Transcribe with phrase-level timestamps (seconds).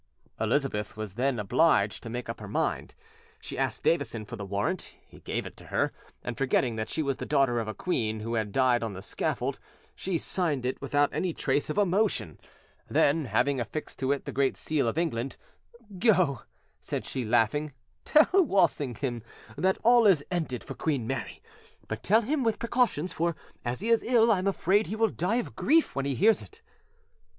[0.39, 2.95] Elizabeth was then obliged to make up her mind.
[3.39, 5.91] She asked Davison for the warrant; he gave it to her,
[6.23, 9.03] and, forgetting that she was the daughter of a queen who had died on the
[9.03, 9.59] scaffold,
[9.95, 12.39] she signed it without any trace of emotion;
[12.89, 15.37] then, having affixed to it the great seal of England,
[15.99, 16.41] "Go,"
[16.79, 17.71] said she, laughing,
[18.03, 19.21] "tell Walsingham
[19.55, 21.43] that all is ended for Queen Mary;
[21.87, 25.09] but tell him with precautions, for, as he is ill, I am afraid he will
[25.09, 26.63] die of grief when he hears it."